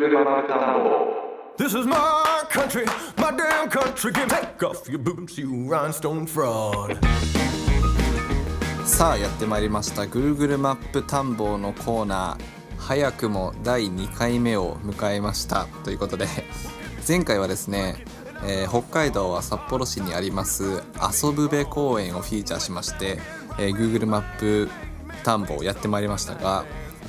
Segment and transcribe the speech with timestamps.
[0.00, 1.98] マップ探訪 This is my
[2.50, 2.86] country,
[3.16, 4.12] my damn country.
[4.12, 6.96] Take off your boots, you rhinestone fraud.
[8.84, 16.26] さあやってまいりました Google マップ探訪のコーナー早くも第2回目を迎えましたということで
[17.06, 17.96] 前回はですね、
[18.46, 20.82] えー北海道は札幌市にあります
[21.24, 23.18] 遊ぶべ公園をフィーチャーしまして、
[23.58, 24.70] えー Google マップ
[25.24, 26.64] 探訪をやってまいりましたが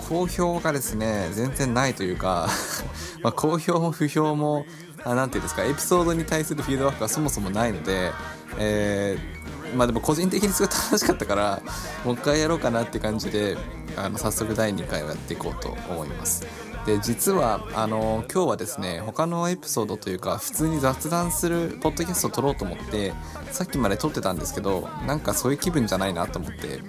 [0.10, 2.50] 好評がですね全然ないというか
[3.22, 4.66] ま好評も不評も
[5.06, 8.12] あなんていうんですかエピソードに対するフィードバックがそもそもないので、
[8.58, 9.40] えー
[9.76, 11.62] まあでも個人的にすごい楽しかったから
[12.04, 13.58] もう一回やろうかなって感じで
[13.96, 16.46] あの早速第2回をやっていこうと思います。
[16.86, 23.14] で実はあの今日はですね他のエピソードというか普通に雑談するポッドキャストを撮ろうと思って
[23.52, 26.80] さっきまで撮ってたんですけどなんかそういう気分じゃないなと思って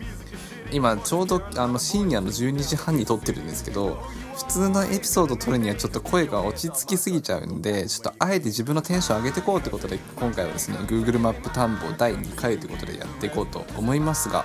[0.72, 3.98] 今ちょうどあの深夜の12時半に撮ってるんですけど
[4.36, 14.44] 普通のエピソード撮るにはちょっと声が落ち着きすぎちゃうんでちょっとあえて自分のテンション上げてこうということで今回はですね Google マップ探訪第2回ということでやっていこうと思いますが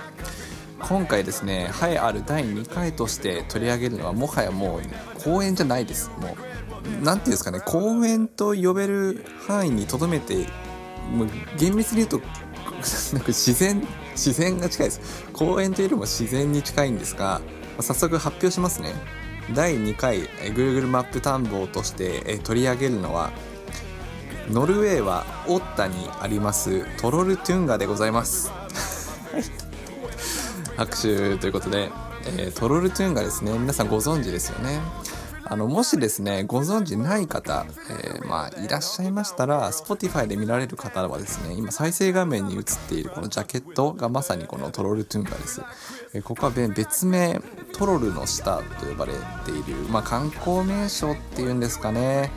[0.80, 6.10] 今回ですね栄えある第2回として取り上げるのはもはやもう公演じゃないです。
[6.20, 6.56] もう
[7.02, 10.46] 何ていうんですかね公演と呼べる範囲にとどめて
[11.12, 12.18] もう厳密に言うと
[13.12, 13.86] なんか自然
[14.16, 15.24] 自然が近いです。
[15.32, 17.40] 公園というよりも自然に近いんですが
[17.80, 18.94] 早速発表しますね。
[19.54, 23.30] 第2回え Google マップ探訪としてえ取り上げるのは
[24.50, 28.50] ノルウェーはオッタにありますトロルトゥンガでございます。
[30.76, 31.90] 拍手ということで、
[32.24, 33.52] えートロルトゥンガですね。
[33.58, 34.80] 皆さんご存知ですよね
[35.48, 45.62] あのもしですねご存知ない方、えーまあ、いらっしゃいましたら Spotify で見られる方はですね今再生画面に映っているこのジャケットがまさにこのトロルトゥンガです、
[46.14, 47.40] えーここは別名
[47.72, 49.12] トロルの下と呼ばれ
[49.44, 52.30] ている、まあ、観光名所っていうんですかね。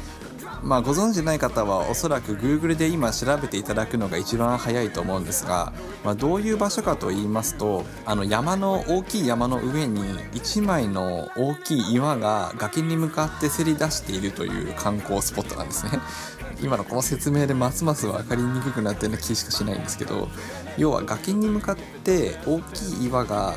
[0.64, 10.02] まあご存知ない方はおそらく Google で今調べていただくのが一番早いと思うんですが、まあ、どういう場所かと言いますとあの山の大きい山の上に
[10.34, 16.00] 1枚の大きい岩が崖に向かってせり出しているという観光スポットなんですね。
[16.62, 20.28] 今のこの説明でますます分かりにくくなってるような気しかしないんですけど
[20.78, 23.56] 要は崖に向かって大きい岩が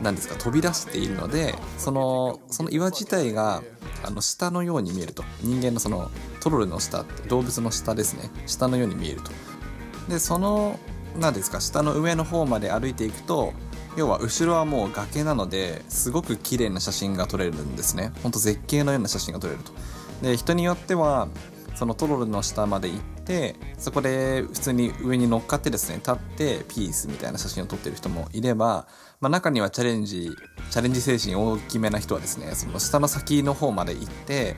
[0.00, 3.62] なんですか飛び出しているのでそのその岩自体が
[4.02, 5.24] あの下のように見えると。
[5.42, 8.30] 人間のそのトロルの下って動物の下ですね。
[8.46, 9.30] 下のように見えると。
[10.08, 10.78] でその
[11.18, 13.52] 何ですか下の上の方まで歩いていくと
[13.96, 18.12] 要は後ろはもう崖なのですごく綺麗な写真が撮れるんですね。
[18.22, 19.72] ほんと絶景のような写真が撮れると。
[20.22, 21.28] で人によっては
[21.74, 28.88] そのトロルの下まで行ってそこで普通に上に乗っかってですね立ってピースみたいな写真を撮ってる人もいれば、
[29.20, 30.30] まあ、中にはチャレンジ
[30.70, 34.56] チャレンジ精神大きめな人はですねその下の先の方まで行って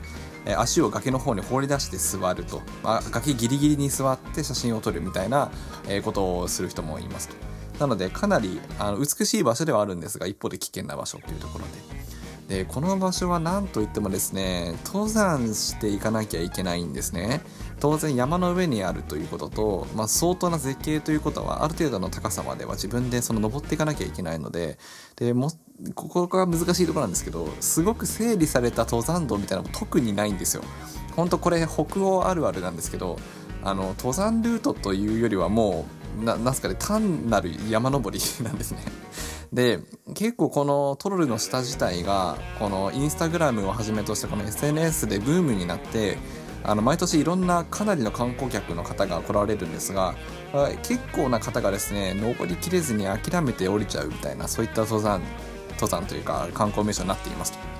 [0.57, 5.51] 足を崖の方に放り出して座ると、まあ、崖ギリギリに座って写真を撮るみたいな、
[6.03, 7.35] ことをする人もいますと。
[7.79, 12.03] なのでかなりあの美しい場所ではあるんですが一方で危険な場所というところで。
[12.47, 17.41] でこの場所は何といってもですね登山していかなきゃいけないんですね。
[17.79, 24.77] 当然山の上にあるということと、まあ、相当な絶景ということはある程度の高さまでは自分でその登っていかなきゃいけないので
[25.15, 25.51] でも
[25.95, 30.63] ここが難しいところなんですけどすごく整理された登山道みたいなのも特にないんですよ。
[31.15, 33.17] ほんとこれ北欧あるあるなんですけど
[33.63, 35.85] あの登山ルートというよりはも
[36.19, 38.79] うなんすかね単なる山登り なんですね。
[39.51, 39.79] で
[40.15, 46.17] 結構このトロルの下自体がこのインスタグラムをはじめとしてこの SNS でブームになって
[46.63, 50.15] あの毎年いろんなかなりの観光客の方が来られるんですが
[50.81, 55.21] 結構な方がですね登りきれずに諦めて降りちゃうみたいなそういった登山
[55.71, 57.73] 登山というか観光名所になっていますと。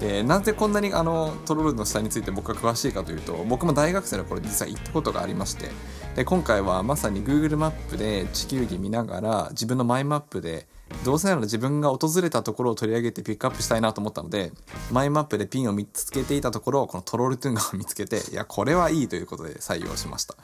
[0.00, 5.70] でなぜこんなにあのトロールの下について僕が詳しいかというと僕も大学生の頃実は行ったことがありまして
[6.14, 10.66] で今回はまさに Google マップで地球儀見ながら自分のマイマップで
[11.04, 14.52] どうせなら自分が訪れたところを取り上げてピックアップしたいなと思ったので
[14.92, 20.34] マイマップでピンを見つけていたところをこのトロールトゥンガを見つけていやこれはいいということで採用しました。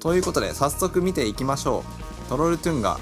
[0.00, 1.84] ということで早速見ていきましょ
[2.26, 2.28] う。
[2.28, 2.98] トロールトゥンガ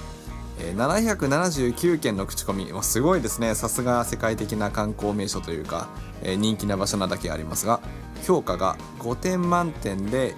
[0.61, 2.71] え779件の口コミ。
[2.83, 3.55] すごいですね。
[3.55, 5.89] さすが世界的な観光名所というか、
[6.23, 7.81] えー人気な場所なだけありますが
[8.25, 10.35] 評価が5点満点で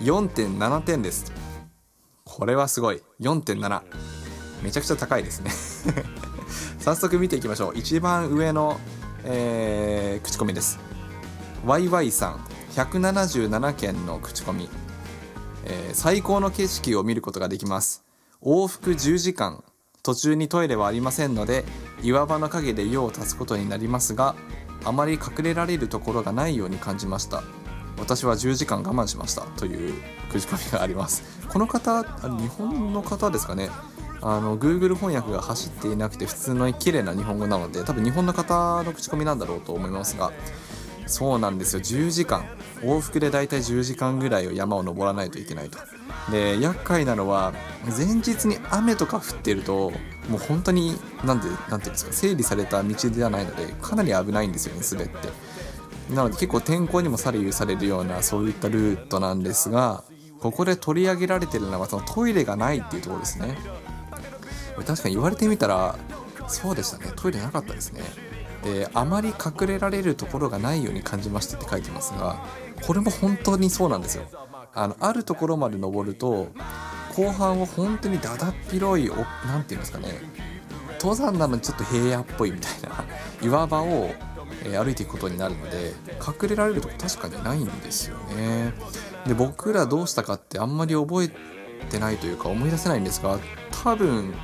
[0.00, 1.32] 4.7点です。
[2.24, 3.02] これはすごい。
[3.20, 4.15] 4.7
[4.66, 5.52] めちゃくちゃ高いですね。
[6.80, 7.72] 早速見ていきましょう。
[7.76, 8.80] 一番上の、
[9.22, 10.80] えー口コミです。
[11.64, 14.68] YY さん177件の口コミ、
[15.66, 18.02] えー最高の景色を見ることができます。
[18.42, 19.62] 往復10時間。
[20.02, 21.64] 途中にトイレはありませんので
[22.02, 24.36] 岩場の陰で用を足すことになりますが
[24.84, 27.44] あまり隠れられるところがないように感じました。
[27.98, 29.42] 私は10時間我慢しました。
[29.42, 29.94] という
[30.28, 31.22] 口コミがあります。
[31.48, 33.70] この方日本の方ですかね。
[34.28, 40.32] あの Google 翻訳が走っていなくて普通の綺麗な日本語なので多分日本の方の口コミなんだろうと思いますが
[41.06, 41.80] そうなんですよ。
[41.80, 42.44] 10時間。
[42.82, 45.78] 往復でだいたい10時間ぐらいを山を登らないといけないと。
[46.32, 47.52] で厄介なのは
[47.96, 49.92] 前日に雨とか降ってると
[50.28, 55.28] もう本当に何て言うんですか整理された道ではないのでかなり危ないんですよね滑って。
[56.12, 60.02] なので結構天候にも左右されるようなそういったルートなんですが
[60.40, 63.56] ここで取り上げられてるのはそのトイレがないっていうところですね。
[64.84, 65.96] 確かに言われてみたら
[66.48, 67.12] そうでしたね。
[67.16, 68.02] トイレなかったですね。
[68.62, 72.44] であまり隠れられるところがないように感じましたって書いてますが
[72.84, 74.24] これも本当にそうなんですよ。
[74.74, 76.48] あのあるところまで登ると
[77.16, 80.20] 後半は本当にだだっ広い何て言うんですかね。
[81.00, 83.04] 登山なのにちょっと平野っぽいみたいな
[83.42, 84.10] 岩場を、
[84.64, 85.92] え歩いていくことになるので
[86.26, 88.72] 隠れられるとこ確かにないんですよね。
[89.26, 91.30] で僕らどうしたかってあんまり覚え
[91.90, 93.38] てないというか思い出せないんですが
[93.70, 94.34] 多分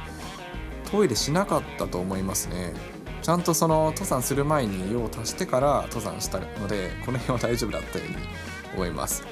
[0.92, 2.74] トイレしなかったと思いますね。
[3.22, 8.16] ちゃんとその登山する前に用を足してから登山したのでこの辺は大丈夫だったように
[8.74, 9.24] 思います。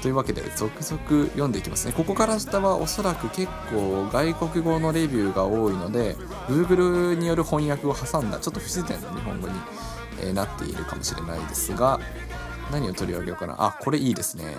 [0.00, 1.92] というわけで続々読んでいきますね。
[1.92, 6.16] ここから下はおそらく結構外国語のレビューが多いので
[6.48, 11.98] Google による翻訳を挟んだちょっと不自然な日本語に、なっているかもしれないですが
[12.70, 13.56] 何を取り上げようかな。
[13.58, 14.56] あこれいいですね。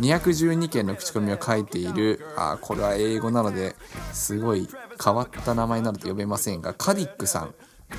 [0.00, 3.76] 212件の口コミを書いているあこれは英語なので
[4.12, 4.68] すごい
[5.02, 7.54] 変わった名前なので呼べませんがカディックさん、
[7.90, 7.94] え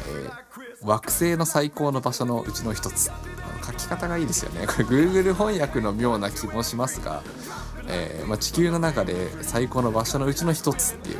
[0.81, 3.11] ー、惑星の最高の場所のうちの一つ。
[3.65, 4.67] 書き方がいいですよね。
[4.67, 7.23] これ Google 翻訳の妙な気もしますが、
[7.87, 11.17] えー、まあ、地球の中で最高の場所のうちの一つっていう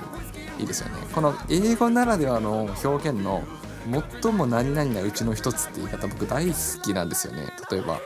[0.60, 0.96] いいですよね。
[1.14, 3.44] この英語ならではの表現の
[4.22, 7.48] 最も何々なうちの一つって言い方僕大好きなんですよね。
[7.72, 8.00] 例えば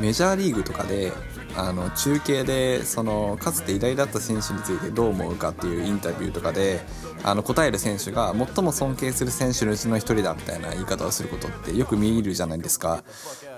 [0.00, 1.12] メジャーリーグとかで
[1.56, 6.80] あの中継でそのかつて偉大だった選手についてどう思うかっていうインタビューとかで
[7.22, 13.04] あの答える選手が最も尊敬する選手のうちの一人だみたいな言い方をすることってよく見るじゃないですか。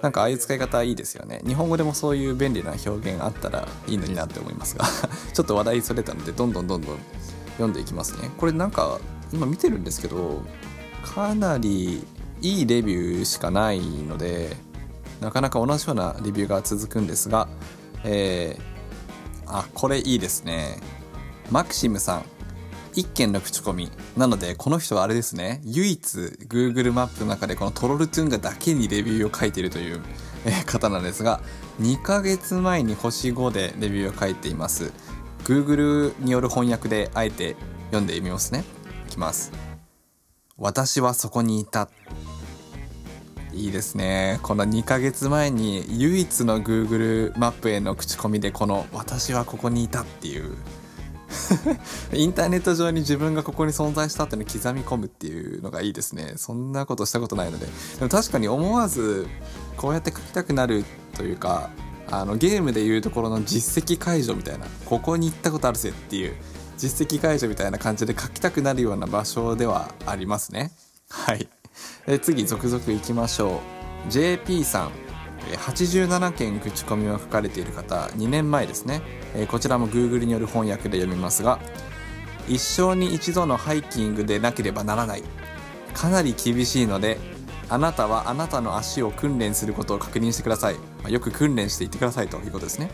[0.02, 1.40] なんかああいう使い方いいですよね。
[1.46, 4.84] 日本語でもそういう便利な表現あったらいいのになって思いますが。
[5.32, 6.98] ちょっと話題それたのでどんどんどんどん
[7.52, 8.30] 読んでいきますね。
[8.36, 9.00] これなんか
[9.32, 10.42] 今見てるんですけど
[11.02, 12.04] かなり
[12.42, 14.56] いいレビューしかないので
[15.20, 17.48] なかなか同じようなレビューが続くんですが
[18.06, 20.78] えー、あこれいいですね。
[21.50, 22.24] マクシムさん
[22.94, 25.60] 1件の口コミなのでこの人はあれですね。
[25.64, 26.18] 唯一
[26.48, 30.00] Google マップの中でこのトロルトゥンガだけにレビューを書いているという、
[30.64, 31.40] 方なんですが
[31.80, 34.92] 2ヶ月前に星5でレビューを書いています。
[35.44, 38.64] Google による翻訳であえて読んでみますね。
[39.08, 39.52] いきます。
[40.56, 41.88] 私はそこにいた。
[43.56, 44.38] いいですね。
[44.43, 50.55] この2ヶ月前に唯一の Google マップへの口コミでこの「私はここにいた」っていう。
[52.12, 56.35] インターネット上に自分がここに存在したっていうのを刻み込むっていうのがいいですね。
[56.37, 57.67] そんなことしたことないので。
[57.67, 57.73] で
[58.03, 59.26] も確かに思わず
[59.76, 61.70] こうやって書きたくなるというか
[62.11, 66.35] あのゲームでいうところの実績解除みたいなここに行ったことあるぜっていう
[66.76, 70.73] 実績解除みたいな感じで書きたくなるような場所ではありますね。
[71.08, 71.49] はい。
[72.06, 73.60] え次続々いきましょ
[74.06, 74.10] う。
[74.10, 74.93] JP さん。
[75.55, 79.00] 87件口コミを書かれている方2年前ですね、
[79.34, 81.60] えこちらも Google による翻訳で読みますが
[82.48, 85.22] 一生に一度のハイキングでなければならない。
[85.94, 87.19] かなり厳しいので
[87.69, 92.91] あなたはあなたの足を訓練することを確認してください、まあ、よく訓練していってくださいということですね。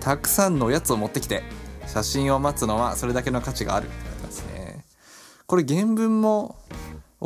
[0.00, 1.42] たくさんのおやつを持ってきて
[1.86, 3.86] 写真を待つのはそれだけの価値がある。
[3.86, 4.84] って書いてますね。
[5.46, 6.56] これ原文も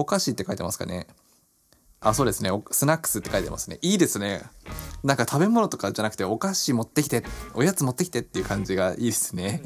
[0.01, 1.07] お菓子って書いてますかね？
[2.01, 2.51] あ、そうですね。
[2.71, 3.79] スナックスって書いてますね。
[3.83, 4.41] いいですね。
[5.05, 9.63] なんか食べ物とかじゃなくてお菓子持ってきて、おやつ持ってきてっていう感じがいいですね。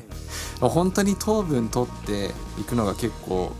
[0.60, 3.52] 本当に糖分取っていくのが結構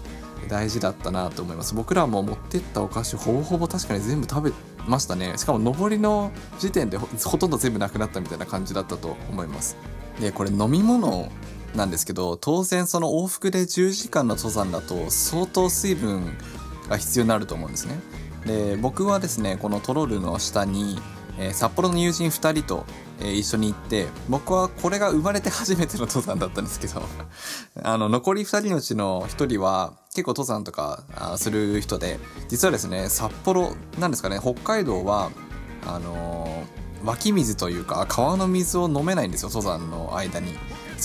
[0.49, 1.76] 大事だったなと思います。
[1.76, 4.52] 僕らも持ってったお菓子ほぼほぼ確かに全部食べ
[4.88, 5.38] ましたね。
[5.38, 9.76] しかも上りの時点でほとんど全部なくなったみたいな感じだったと思います。
[10.21, 11.31] で、これ飲み物
[11.76, 16.37] なんですけど、当然その往復で10時間の登山だと相当水分
[16.88, 17.99] が必要になると思うんですね。
[18.47, 20.99] で僕はですねこのトロルの下に、
[21.38, 22.85] えー、札幌の友人2人と、
[23.21, 27.03] えー、一緒に行って僕はこれが生まれて初めての登山だったんですけど
[27.83, 31.05] あの残り2人のうちの1人は結構登山とか
[31.37, 35.31] する人で実はですね札幌なんですかね北海道は
[35.87, 40.55] あのー、湧き水というか川の水を飲めないんですよ登山の間に。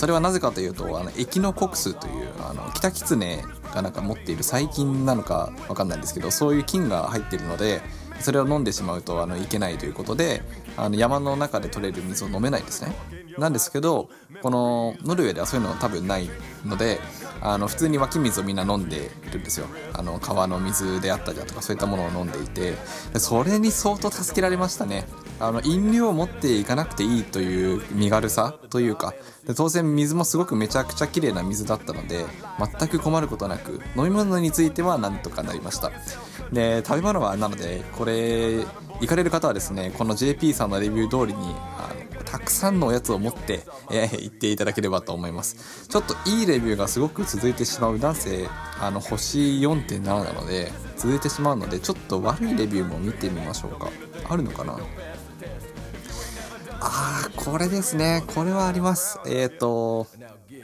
[0.00, 7.82] それはなぜかというとあのエキノコクスというあのキタキツネがなんか持っている細菌なのか分かんないんですけどそういう菌が入っているので
[8.18, 10.40] それを飲んでしまうとあのいけないということで
[10.78, 12.94] あの山の中で取れる水を飲めないんですね。
[13.38, 14.08] なんですけど
[14.42, 16.28] このノルウェーではそういうのは多分ない
[16.64, 17.00] ので
[17.40, 19.66] あの普通に湧き水をみんな飲んでいるんですよ。
[19.94, 22.74] あの川の水であったりだとかそういったものを飲んでいて。
[23.18, 25.04] それに相当助けられましたね。
[25.38, 29.14] あの飲料を持っていかなくていいという身軽さというか。
[29.46, 32.26] で当然水もすごくめちゃくちゃ綺麗な水だったので
[32.78, 35.90] 全く困ることなく飲み物についてはなんとかなりました。
[36.52, 38.64] で食べ物はなのでこれ
[39.00, 41.99] 行かれる方はですねこの JP さんのレビュー通りにあの
[42.30, 45.88] たくさんのおやつを持って、えー、行っていただければと思います。
[45.88, 48.48] ちょっといいレビューがすごく続いてしまう男性
[48.80, 53.90] あの星4.7なので続いてしまうのでちょっと悪いレビューも見てみましょうか。
[54.28, 54.78] あるのかな？
[56.82, 58.22] あーこれですね。
[58.34, 59.18] これはあります。
[59.26, 60.06] えっ、ー、と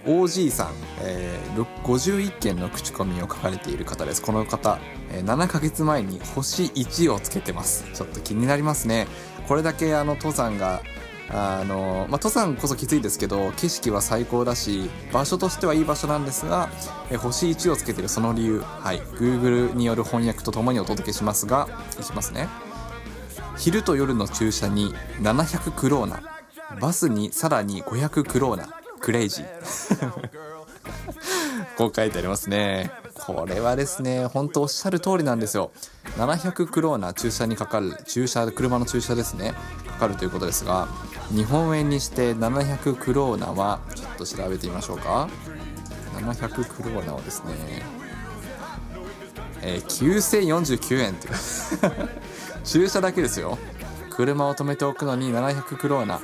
[0.06, 0.68] OG さん、
[1.00, 4.22] えー、51件の口コミを書かれている方です。
[4.22, 4.78] この方、
[5.10, 7.84] えー、7ヶ月前に星1をつけてます。
[7.92, 9.08] ちょっと気になりますね。
[9.48, 10.80] これだけあの登山が
[11.30, 16.68] あの、まあ、登山こそきついですけど景色は最高だし場所としてはいい場所なんですが、
[17.10, 18.60] え星1をつけてるその理由。
[18.60, 19.00] はい。
[19.00, 21.68] Google による翻訳とともにお届けしますが
[22.00, 22.48] いきますね。
[23.56, 26.22] 昼と夜の駐車に700クローナ
[26.80, 28.68] バスにさらに500クローナ
[29.00, 29.46] クレイジー。
[31.76, 32.90] こう書いてありますね。
[33.14, 35.70] これはですね本当おっしゃる通りなんですよ。
[36.16, 39.54] 700クローナ駐車にかかる駐車車の駐車ですね。
[39.86, 40.88] かかるということですが
[41.34, 45.28] 日本円にして700クローナはちょっと調べてみましょうか。
[46.14, 47.96] 700クローナはですね
[49.62, 51.28] えー、9049円って
[52.64, 53.58] 駐車だけですよ。
[54.10, 56.20] 車を止めておくのに700クローナ、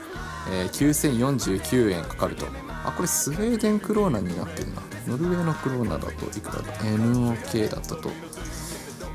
[0.51, 2.47] えー、9049円かかると。
[2.85, 4.83] あこれスウェーデンクローナになってるな。
[5.07, 8.11] ノルウェーのクローナだといくらだ？NOK だったと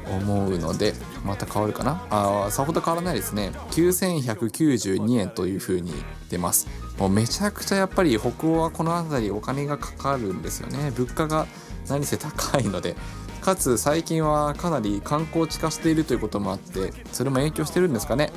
[0.10, 0.94] 思うので
[1.28, 2.08] また変わるかな？
[2.10, 3.52] あさほど変わらないですね。
[3.72, 5.94] 9192円という風に
[6.30, 6.68] 出ます。
[6.98, 10.92] もうめちゃくちゃやっぱり北欧はこの辺りお金がかかるんですよね。
[10.96, 11.46] 物価が
[11.88, 12.96] 何せ高いので。
[13.40, 18.34] かつ最近はかなり観光地化しているということもあってそれも影響してるんですかね。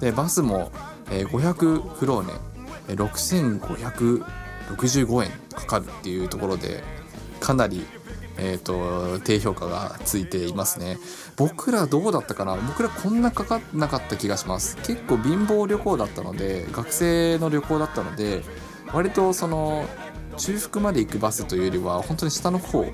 [0.00, 0.70] でバスも、
[1.06, 2.32] 500クローネ
[2.94, 6.84] 6565円かかるっていうところで
[7.38, 7.86] かなり
[8.38, 10.98] えーと、低評価がついていますね。
[11.36, 12.56] 僕らどうだったかな？
[12.56, 14.76] 僕らこんなかかなかった気がします。
[14.78, 18.42] 結構貧乏旅行だったので学生の旅行だったので
[18.92, 19.84] 割とその
[20.36, 22.86] 中腹まで行くバスというよりは本当に下の方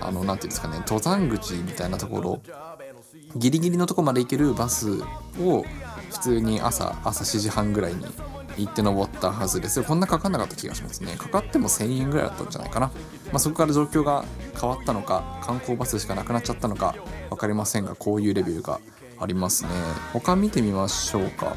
[0.00, 2.42] あの何て言うんですかね登山口みたいなところ
[3.36, 5.00] ギリギリのとこまで行けるバス
[5.40, 5.64] を
[6.10, 8.04] 普通に朝朝7時半ぐらいに
[8.60, 9.82] 行って登ったはずです。
[9.82, 11.16] こんなかかんなかった気がしますね。
[11.16, 12.92] かかっても1000円ぐらいだったんじゃないかな、ま
[13.34, 14.24] あ、そこから状況が
[14.60, 16.94] 変わったのか観光バスしかなくなっちゃったのか
[17.30, 18.80] 分かりませんがこういうレビューが
[19.18, 19.70] ありますね。
[20.12, 21.56] 他見てみましょうか。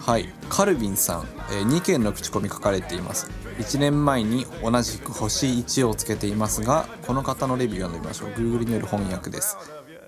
[0.00, 0.28] はい。
[0.48, 3.30] カルビンさん、えー、2件の口コミ書かれています。
[3.58, 8.30] 1年前に同じく星1をつけていますがこの方のレビューを読んでみましょう。
[8.30, 9.56] Google による翻訳です、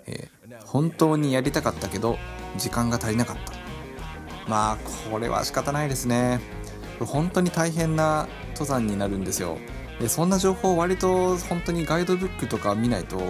[0.07, 2.17] えー、本当にやりたかったけど
[2.57, 3.60] 時間が足りなかった。
[4.49, 4.76] まあ
[5.11, 6.40] これは仕方ないですね。
[7.00, 9.59] 本当に大変な登山になるんですよ。
[10.00, 13.20] でそんな情報を割と本当にガイドブックとか見ないと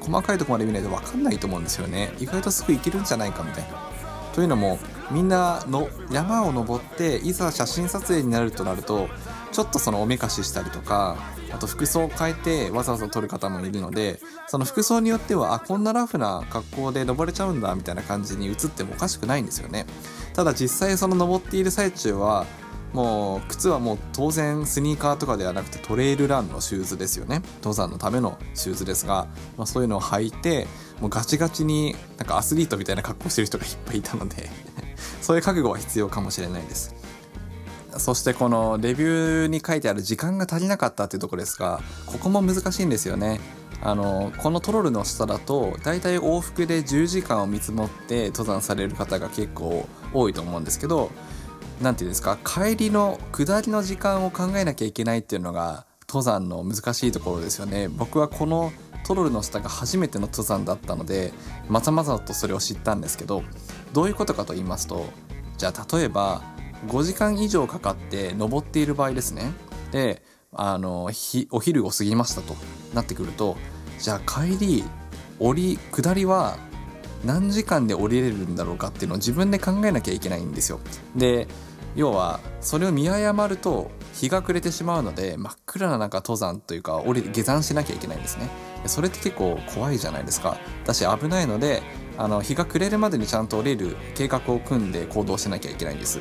[0.00, 2.12] 細かいとこまで見ないと分かんないと思うんですよね。
[2.18, 3.92] 意外とすぐ行けるんじゃないかみたいな。
[4.34, 4.78] というのも
[5.10, 9.08] みんなの山を登っていざ写真撮影になるとなると
[9.52, 11.16] ちょっとそのおめかししたりとか
[11.52, 19.86] あと服装を変えてわざわざ撮る方もいるのでその服装によってはあこんなラフな格好で登れちゃうんだみたいな感じに映ってもおかしくないんですよね。
[20.34, 22.46] ただ実際その登っている最中は
[22.92, 27.42] もう靴はもう当然スニーカーとかではなくてトレイルランのシューズですよね。
[27.56, 30.66] 登山のためのシューズですが、まあ、そういうのを履いて
[31.00, 34.50] もうガチガチになんかアスリートみたいな格好してる人がいっぱいいたので
[35.22, 37.01] そういう覚悟は必要かもしれないです。
[37.98, 43.40] そしてこのレビューに書いてある時間が足りなかったっていうところですがここも難しいんですよね。
[43.84, 51.10] あのこのトロルの下だとだいたい往復で10時間を見積もって登山される方が結構多いと思うんですけど
[51.80, 57.88] 何て言うんですか帰りの下りの時間を考えなきゃいけないっていうのが登山の難しいところですよね。
[57.88, 58.70] 僕はこの
[59.04, 61.32] トロルの下が初めての登山だったので
[61.68, 63.42] まざまざとそれを知ったんですけど
[63.92, 65.06] どういうことかと言いますと
[65.58, 66.42] じゃあ例えば
[66.88, 69.52] 5時間以上かかって登っている場合ですね。
[69.92, 70.22] で
[70.54, 71.10] あの
[71.50, 72.56] お昼を過ぎましたと
[72.94, 73.56] なってくると
[73.98, 74.84] じゃあ帰り
[75.38, 76.58] 降り下りは
[77.24, 80.80] 何時間で降りれるんだろうかっていうのを自分で考えなきゃいけないんですよ。
[81.16, 81.46] で
[81.94, 88.48] 要はそれを見誤ると日が暮れてしまうので真っ暗な中登山というか降り下山しなきゃいけないんですね。
[88.86, 90.56] それって結構怖いじゃないですか。
[90.84, 91.82] だし危ないので
[92.18, 96.20] あの日が暮れるまでにちゃんと降りる計画を組んで行動しなきゃいけないんです。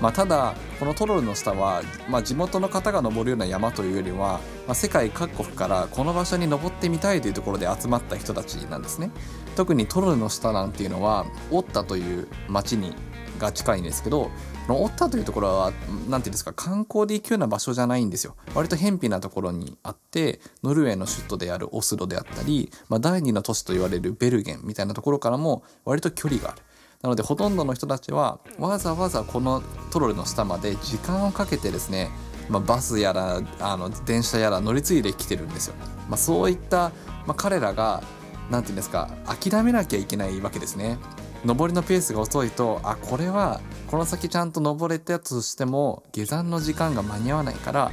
[0.00, 9.10] まあ、ただこのトロルの下は、まあ、地元の方が登るような山というよりは、まあ、世界各国からこの場所に登ってみたいというところで集まった人たちなんですね。
[9.56, 12.94] 特にトロルの下なんていうのはオッタという町に
[13.38, 14.30] が近いんですけど
[14.68, 18.34] オッタというところは何て言うんですか観光で行くような場所じゃないんですよ。
[18.54, 26.62] 割と偏僻なところにあってノルウェーの首都であるオスロであったり、まあ、第二の都市と言われるベルゲンみたいなところからも割と距離がある。
[27.04, 32.08] なのでほとんどの人たちはわざわざこのトロルの下まで時間をかけてですね、
[32.48, 35.74] まあ、バスやらあの電車やら乗り継いできてるんですよ、
[36.08, 36.92] まあ、そういった、
[37.26, 38.02] まあ、彼らが
[38.50, 40.98] 何て言うんですか諦めなきゃいけないわけですね。
[41.44, 47.92] 上りのペースが遅いとあこれはこの先ちゃんと登れたとしても下山の時間が間に合わないから、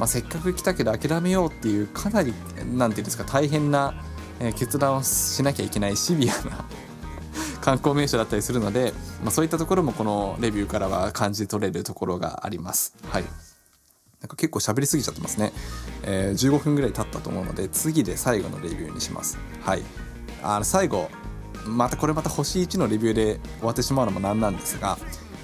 [0.00, 3.94] まあ、せっかく来たけど諦めようっていうかなり何て言うんですか大変な、
[4.56, 6.64] 決断をしなきゃいけないシビアな
[7.68, 12.96] 観光名所だったりするので、まあ、そういったところもこのレビューからは感じ取れるところがあります。
[13.10, 13.24] はい。
[14.22, 15.52] なんか結構喋りすぎちゃってますね、
[16.02, 19.36] えー、15分ぐらい経ったと思うので次で最後のレビューにします。
[19.60, 19.82] はい。
[20.42, 21.10] あの最後
[21.66, 24.96] またこれまた星1のレビューで終わってしまうのもなんなんですが、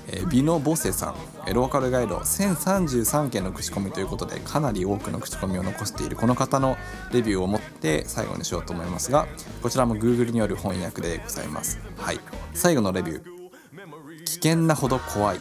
[0.08, 6.76] えー、ビノボセさんローカルガイド1033件の口コミということでかなり多くの口コミを残しているこの方の
[7.12, 9.26] レビューを持って最後にしようと思いますが
[9.62, 11.80] こちらも Google による翻訳でございます。
[11.96, 12.20] はい。
[12.52, 14.24] 最後のレビュー。
[14.24, 15.38] 危険なほど怖い。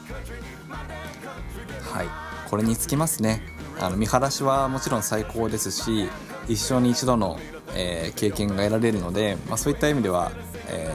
[1.81, 2.07] はい。
[2.49, 3.41] これにつきますね。
[3.79, 6.07] あの見晴らしはもちろん最高ですし
[6.47, 7.39] 一生に一度の、
[7.75, 10.31] えー、経験が得られるので、まあ、そういった意味では
[10.73, 10.91] え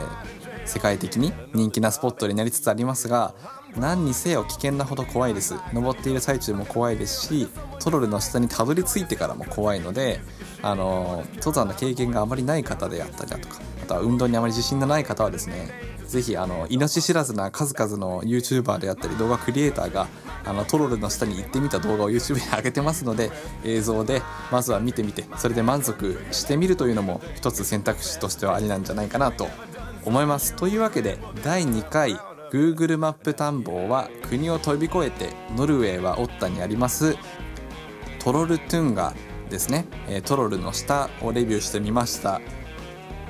[0.65, 3.33] ー、世界的に人気なスポットになりつつありますが
[3.77, 5.55] 何にせよ危険なほど怖いです。
[5.73, 7.47] 登っている最中も怖いですし
[7.79, 10.19] トロルの下にたどり着いてからも怖いので
[10.61, 15.69] あの登山の経験があまりない方であったりだとかあとは運動にあまり自信のない方はですね
[16.07, 20.07] 是非あの命知らずな数々の YouTuber であったり動画クリエイターが
[20.45, 23.31] あのトロルの下に行ってみた動画を YouTube に上げてますので
[23.63, 29.47] 映像でまずは見てみてそれで満足してみるというのも一つ選択肢としてはありなんじゃないかなと
[30.05, 30.55] 思います。
[30.55, 32.19] というわけで第2回
[32.51, 37.15] Google マップ探訪は国を飛び越えてノルウェーはオッタにあります。
[38.19, 39.13] トロルトゥンガ
[39.49, 42.41] ですね、えトロルの下をレビューしてみました。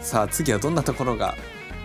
[0.01, 1.35] さあ次はどんなところが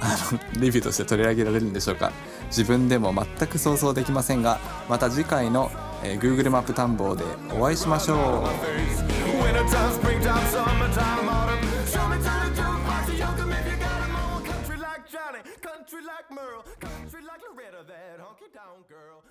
[0.00, 2.12] あの レビューとして取り上げられるんでしょうか。
[2.48, 5.70] 自分でも全く想像できませんがまた次回の、
[6.04, 7.24] え、Google マップ探訪で
[7.58, 8.18] お会いしましょう。
[18.88, 19.23] Girl.